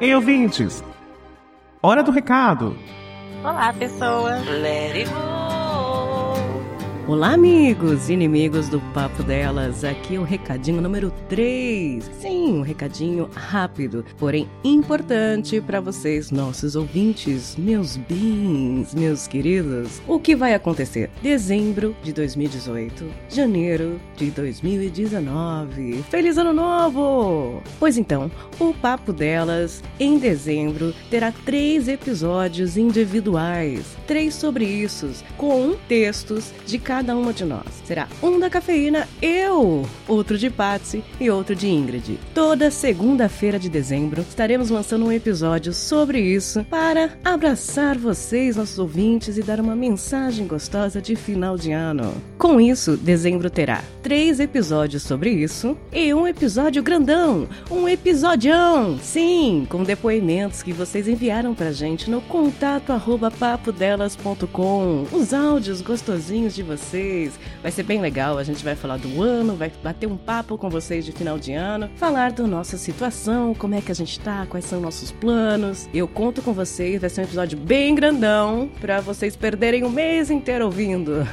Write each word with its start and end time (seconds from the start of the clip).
Ei, 0.00 0.14
ouvintes! 0.14 0.82
Hora 1.82 2.02
do 2.02 2.10
recado! 2.10 2.76
Olá, 3.42 3.72
pessoas! 3.72 4.44
Let 4.46 4.96
it 4.96 5.08
go! 5.10 5.33
Olá, 7.06 7.34
amigos 7.34 8.08
e 8.08 8.14
inimigos 8.14 8.70
do 8.70 8.80
Papo 8.94 9.22
Delas. 9.22 9.84
Aqui 9.84 10.16
é 10.16 10.18
o 10.18 10.22
recadinho 10.22 10.80
número 10.80 11.12
3. 11.28 12.02
Sim, 12.18 12.54
um 12.54 12.62
recadinho 12.62 13.28
rápido, 13.34 14.02
porém 14.18 14.48
importante 14.64 15.60
para 15.60 15.82
vocês, 15.82 16.30
nossos 16.30 16.74
ouvintes, 16.74 17.56
meus 17.58 17.98
bens, 17.98 18.94
meus 18.94 19.28
queridos. 19.28 20.00
O 20.08 20.18
que 20.18 20.34
vai 20.34 20.54
acontecer? 20.54 21.10
Dezembro 21.22 21.94
de 22.02 22.10
2018, 22.10 23.04
janeiro 23.28 24.00
de 24.16 24.30
2019. 24.30 26.02
Feliz 26.08 26.38
Ano 26.38 26.54
Novo! 26.54 27.62
Pois 27.78 27.98
então, 27.98 28.30
o 28.58 28.72
Papo 28.72 29.12
Delas, 29.12 29.82
em 30.00 30.18
dezembro, 30.18 30.94
terá 31.10 31.30
três 31.44 31.86
episódios 31.86 32.78
individuais, 32.78 33.94
três 34.06 34.34
sobre 34.34 34.64
isso, 34.64 35.10
com 35.36 35.74
textos 35.86 36.50
de 36.64 36.78
cada 36.78 36.93
cada 36.94 37.16
uma 37.16 37.32
de 37.32 37.44
nós. 37.44 37.82
Será 37.84 38.06
um 38.22 38.38
da 38.38 38.48
cafeína, 38.48 39.08
eu, 39.20 39.84
outro 40.06 40.38
de 40.38 40.48
Patsy 40.48 41.02
e 41.18 41.28
outro 41.28 41.56
de 41.56 41.68
Ingrid. 41.68 42.20
Toda 42.32 42.70
segunda-feira 42.70 43.58
de 43.58 43.68
dezembro 43.68 44.22
estaremos 44.22 44.70
lançando 44.70 45.04
um 45.04 45.10
episódio 45.10 45.72
sobre 45.72 46.20
isso 46.20 46.62
para 46.62 47.18
abraçar 47.24 47.98
vocês, 47.98 48.54
nossos 48.54 48.78
ouvintes, 48.78 49.36
e 49.36 49.42
dar 49.42 49.58
uma 49.58 49.74
mensagem 49.74 50.46
gostosa 50.46 51.02
de 51.02 51.16
final 51.16 51.56
de 51.56 51.72
ano. 51.72 52.14
Com 52.38 52.60
isso, 52.60 52.96
dezembro 52.96 53.50
terá 53.50 53.82
três 54.00 54.38
episódios 54.38 55.02
sobre 55.02 55.30
isso 55.30 55.76
e 55.92 56.14
um 56.14 56.28
episódio 56.28 56.80
grandão, 56.80 57.48
um 57.68 57.88
episodião, 57.88 59.00
sim, 59.00 59.66
com 59.68 59.82
depoimentos 59.82 60.62
que 60.62 60.72
vocês 60.72 61.08
enviaram 61.08 61.56
pra 61.56 61.72
gente 61.72 62.08
no 62.08 62.20
contato 62.20 62.92
arroba 62.92 63.32
papodelas.com, 63.32 65.06
os 65.10 65.34
áudios 65.34 65.80
gostosinhos 65.80 66.54
de 66.54 66.62
vocês 66.62 66.83
vocês. 66.84 67.38
Vai 67.62 67.72
ser 67.72 67.82
bem 67.82 68.00
legal. 68.00 68.38
A 68.38 68.44
gente 68.44 68.62
vai 68.64 68.74
falar 68.74 68.98
do 68.98 69.22
ano, 69.22 69.56
vai 69.56 69.72
bater 69.82 70.06
um 70.06 70.16
papo 70.16 70.58
com 70.58 70.68
vocês 70.68 71.04
de 71.04 71.12
final 71.12 71.38
de 71.38 71.52
ano, 71.52 71.88
falar 71.96 72.32
da 72.32 72.46
nossa 72.46 72.76
situação, 72.76 73.54
como 73.54 73.74
é 73.74 73.80
que 73.80 73.90
a 73.90 73.94
gente 73.94 74.20
tá, 74.20 74.46
quais 74.48 74.64
são 74.64 74.80
nossos 74.80 75.10
planos. 75.10 75.88
Eu 75.92 76.06
conto 76.06 76.42
com 76.42 76.52
vocês, 76.52 77.00
vai 77.00 77.10
ser 77.10 77.22
um 77.22 77.24
episódio 77.24 77.58
bem 77.58 77.94
grandão 77.94 78.70
para 78.80 79.00
vocês 79.00 79.34
perderem 79.34 79.84
o 79.84 79.90
mês 79.90 80.30
inteiro 80.30 80.66
ouvindo. 80.66 81.26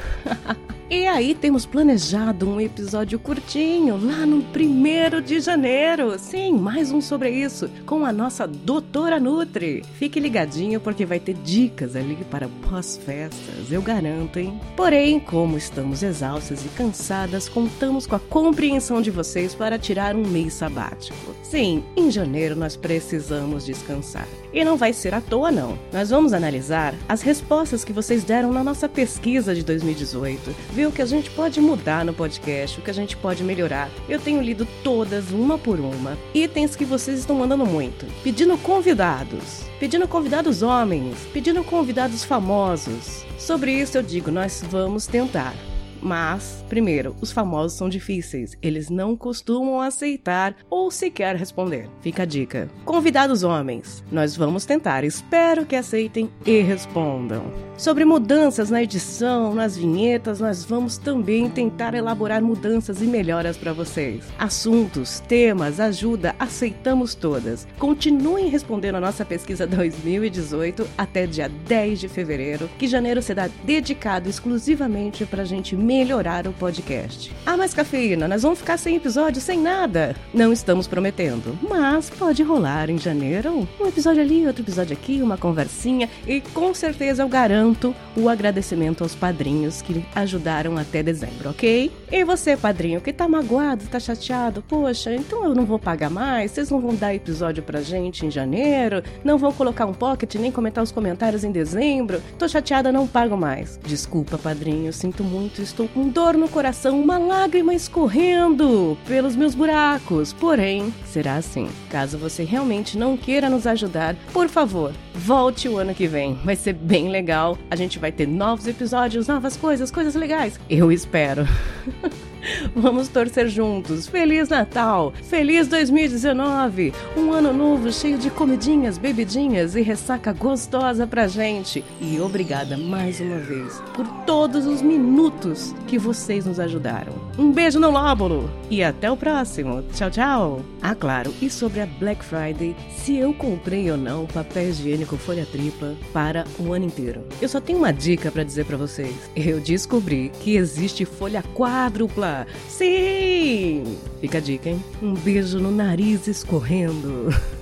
E 0.92 1.06
aí 1.06 1.34
temos 1.34 1.64
planejado 1.64 2.46
um 2.46 2.60
episódio 2.60 3.18
curtinho 3.18 3.96
lá 3.96 4.26
no 4.26 4.42
primeiro 4.42 5.22
de 5.22 5.40
janeiro. 5.40 6.18
Sim, 6.18 6.52
mais 6.52 6.92
um 6.92 7.00
sobre 7.00 7.30
isso 7.30 7.70
com 7.86 8.04
a 8.04 8.12
nossa 8.12 8.46
doutora 8.46 9.18
Nutri. 9.18 9.82
Fique 9.94 10.20
ligadinho 10.20 10.78
porque 10.80 11.06
vai 11.06 11.18
ter 11.18 11.32
dicas 11.32 11.96
ali 11.96 12.18
para 12.30 12.46
pós-festas, 12.68 13.72
eu 13.72 13.80
garanto, 13.80 14.38
hein? 14.38 14.60
Porém, 14.76 15.18
como 15.18 15.56
estamos 15.56 16.02
exaustas 16.02 16.62
e 16.62 16.68
cansadas, 16.68 17.48
contamos 17.48 18.06
com 18.06 18.16
a 18.16 18.20
compreensão 18.20 19.00
de 19.00 19.10
vocês 19.10 19.54
para 19.54 19.78
tirar 19.78 20.14
um 20.14 20.26
mês 20.26 20.52
sabático. 20.52 21.34
Sim, 21.42 21.82
em 21.96 22.10
janeiro 22.10 22.54
nós 22.54 22.76
precisamos 22.76 23.64
descansar. 23.64 24.28
E 24.52 24.62
não 24.62 24.76
vai 24.76 24.92
ser 24.92 25.14
à 25.14 25.20
toa, 25.22 25.50
não. 25.50 25.78
Nós 25.90 26.10
vamos 26.10 26.34
analisar 26.34 26.94
as 27.08 27.22
respostas 27.22 27.82
que 27.82 27.92
vocês 27.92 28.22
deram 28.22 28.52
na 28.52 28.62
nossa 28.62 28.86
pesquisa 28.86 29.54
de 29.54 29.62
2018, 29.62 30.54
ver 30.82 30.86
o 30.86 30.92
que 30.92 31.02
a 31.02 31.06
gente 31.06 31.30
pode 31.30 31.60
mudar 31.60 32.04
no 32.04 32.12
podcast, 32.12 32.80
o 32.80 32.82
que 32.82 32.90
a 32.90 32.94
gente 32.94 33.16
pode 33.16 33.44
melhorar. 33.44 33.88
Eu 34.08 34.18
tenho 34.18 34.42
lido 34.42 34.66
todas, 34.82 35.30
uma 35.30 35.56
por 35.56 35.78
uma, 35.78 36.18
itens 36.34 36.74
que 36.74 36.84
vocês 36.84 37.20
estão 37.20 37.36
mandando 37.36 37.64
muito, 37.64 38.04
pedindo 38.24 38.58
convidados, 38.58 39.64
pedindo 39.78 40.08
convidados 40.08 40.60
homens, 40.60 41.16
pedindo 41.32 41.62
convidados 41.62 42.24
famosos. 42.24 43.24
Sobre 43.38 43.72
isso 43.72 43.96
eu 43.96 44.02
digo, 44.02 44.32
nós 44.32 44.64
vamos 44.68 45.06
tentar. 45.06 45.54
Mas, 46.02 46.64
primeiro, 46.68 47.14
os 47.20 47.30
famosos 47.30 47.78
são 47.78 47.88
difíceis. 47.88 48.56
Eles 48.60 48.90
não 48.90 49.16
costumam 49.16 49.80
aceitar 49.80 50.56
ou 50.68 50.90
sequer 50.90 51.36
responder. 51.36 51.88
Fica 52.00 52.24
a 52.24 52.26
dica. 52.26 52.68
Convidados 52.84 53.44
homens, 53.44 54.02
nós 54.10 54.36
vamos 54.36 54.64
tentar. 54.64 55.04
Espero 55.04 55.64
que 55.64 55.76
aceitem 55.76 56.28
e 56.44 56.60
respondam. 56.60 57.44
Sobre 57.76 58.04
mudanças 58.04 58.70
na 58.70 58.82
edição, 58.82 59.54
nas 59.54 59.76
vinhetas, 59.76 60.40
nós 60.40 60.64
vamos 60.64 60.98
também 60.98 61.48
tentar 61.48 61.94
elaborar 61.94 62.42
mudanças 62.42 63.00
e 63.00 63.06
melhoras 63.06 63.56
para 63.56 63.72
vocês. 63.72 64.24
Assuntos, 64.38 65.20
temas, 65.20 65.80
ajuda, 65.80 66.34
aceitamos 66.38 67.14
todas. 67.14 67.66
Continuem 67.78 68.48
respondendo 68.48 68.96
a 68.96 69.00
nossa 69.00 69.24
pesquisa 69.24 69.66
2018 69.66 70.86
até 70.98 71.26
dia 71.26 71.48
10 71.48 72.00
de 72.00 72.08
fevereiro, 72.08 72.68
que 72.78 72.86
janeiro 72.86 73.22
será 73.22 73.48
dedicado 73.64 74.28
exclusivamente 74.28 75.24
para 75.24 75.42
a 75.42 75.46
gente 75.46 75.74
melhorar 75.92 76.46
o 76.46 76.52
podcast. 76.54 77.30
Ah, 77.44 77.54
mas 77.54 77.74
cafeína, 77.74 78.26
nós 78.26 78.42
vamos 78.42 78.60
ficar 78.60 78.78
sem 78.78 78.96
episódio, 78.96 79.42
sem 79.42 79.60
nada? 79.60 80.16
Não 80.32 80.50
estamos 80.50 80.86
prometendo, 80.86 81.58
mas 81.68 82.08
pode 82.08 82.42
rolar 82.42 82.88
em 82.88 82.96
janeiro 82.96 83.68
um 83.78 83.86
episódio 83.86 84.22
ali, 84.22 84.46
outro 84.46 84.62
episódio 84.62 84.94
aqui, 84.94 85.20
uma 85.20 85.36
conversinha 85.36 86.08
e 86.26 86.40
com 86.40 86.72
certeza 86.72 87.22
eu 87.22 87.28
garanto 87.28 87.94
o 88.16 88.30
agradecimento 88.30 89.02
aos 89.02 89.14
padrinhos 89.14 89.82
que 89.82 90.02
ajudaram 90.14 90.78
até 90.78 91.02
dezembro, 91.02 91.50
ok? 91.50 91.92
E 92.10 92.24
você, 92.24 92.56
padrinho, 92.56 93.00
que 93.00 93.12
tá 93.12 93.28
magoado, 93.28 93.84
tá 93.86 94.00
chateado, 94.00 94.62
poxa, 94.66 95.14
então 95.14 95.44
eu 95.44 95.54
não 95.54 95.66
vou 95.66 95.78
pagar 95.78 96.08
mais, 96.08 96.52
vocês 96.52 96.70
não 96.70 96.80
vão 96.80 96.94
dar 96.94 97.14
episódio 97.14 97.62
pra 97.62 97.82
gente 97.82 98.24
em 98.24 98.30
janeiro, 98.30 99.02
não 99.22 99.36
vão 99.36 99.52
colocar 99.52 99.84
um 99.84 99.92
pocket 99.92 100.36
nem 100.36 100.50
comentar 100.50 100.82
os 100.82 100.92
comentários 100.92 101.44
em 101.44 101.52
dezembro, 101.52 102.22
tô 102.38 102.48
chateada, 102.48 102.90
não 102.90 103.06
pago 103.06 103.36
mais. 103.36 103.78
Desculpa, 103.84 104.38
padrinho, 104.38 104.90
sinto 104.90 105.22
muito, 105.22 105.60
estou 105.60 105.81
estou 105.82 105.88
com 105.88 106.08
dor 106.08 106.34
no 106.34 106.48
coração, 106.48 107.00
uma 107.00 107.18
lágrima 107.18 107.74
escorrendo 107.74 108.96
pelos 109.06 109.34
meus 109.34 109.54
buracos. 109.54 110.32
Porém, 110.32 110.92
será 111.06 111.36
assim. 111.36 111.68
Caso 111.90 112.18
você 112.18 112.44
realmente 112.44 112.96
não 112.96 113.16
queira 113.16 113.48
nos 113.48 113.66
ajudar, 113.66 114.14
por 114.32 114.48
favor, 114.48 114.92
volte 115.14 115.68
o 115.68 115.78
ano 115.78 115.94
que 115.94 116.06
vem. 116.06 116.34
Vai 116.44 116.56
ser 116.56 116.74
bem 116.74 117.08
legal. 117.08 117.58
A 117.70 117.76
gente 117.76 117.98
vai 117.98 118.12
ter 118.12 118.28
novos 118.28 118.66
episódios, 118.66 119.26
novas 119.26 119.56
coisas, 119.56 119.90
coisas 119.90 120.14
legais. 120.14 120.58
Eu 120.68 120.92
espero. 120.92 121.46
Vamos 122.74 123.08
torcer 123.08 123.48
juntos. 123.48 124.06
Feliz 124.06 124.48
Natal! 124.48 125.12
Feliz 125.22 125.68
2019! 125.68 126.92
Um 127.16 127.32
ano 127.32 127.52
novo 127.52 127.92
cheio 127.92 128.18
de 128.18 128.30
comidinhas, 128.30 128.98
bebidinhas 128.98 129.76
e 129.76 129.82
ressaca 129.82 130.32
gostosa 130.32 131.06
pra 131.06 131.28
gente. 131.28 131.84
E 132.00 132.20
obrigada 132.20 132.76
mais 132.76 133.20
uma 133.20 133.38
vez 133.38 133.80
por 133.94 134.06
todos 134.24 134.66
os 134.66 134.82
minutos 134.82 135.71
que 135.86 135.98
vocês 135.98 136.46
nos 136.46 136.58
ajudaram. 136.58 137.12
Um 137.38 137.52
beijo 137.52 137.78
no 137.78 137.90
lóbulo 137.90 138.50
e 138.70 138.82
até 138.82 139.10
o 139.10 139.16
próximo. 139.16 139.82
Tchau, 139.92 140.10
tchau! 140.10 140.60
Ah, 140.80 140.94
claro, 140.94 141.32
e 141.40 141.50
sobre 141.50 141.80
a 141.80 141.86
Black 141.86 142.24
Friday, 142.24 142.74
se 142.90 143.16
eu 143.16 143.32
comprei 143.34 143.90
ou 143.90 143.96
não 143.96 144.26
papel 144.26 144.70
higiênico 144.70 145.16
folha 145.16 145.46
tripla 145.46 145.94
para 146.12 146.44
o 146.58 146.72
ano 146.72 146.86
inteiro. 146.86 147.22
Eu 147.40 147.48
só 147.48 147.60
tenho 147.60 147.78
uma 147.78 147.92
dica 147.92 148.30
para 148.30 148.44
dizer 148.44 148.64
para 148.64 148.76
vocês. 148.76 149.14
Eu 149.36 149.60
descobri 149.60 150.30
que 150.40 150.56
existe 150.56 151.04
folha 151.04 151.42
quádrupla 151.54 152.46
Sim! 152.68 153.98
Fica 154.20 154.38
a 154.38 154.40
dica, 154.40 154.68
hein? 154.68 154.82
Um 155.02 155.14
beijo 155.14 155.58
no 155.58 155.70
nariz 155.70 156.26
escorrendo. 156.26 157.28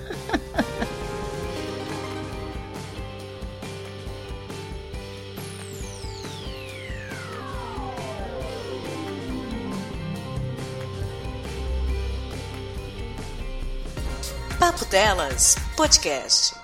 Papo 14.61 14.85
Delas 14.85 15.57
Podcast. 15.75 16.60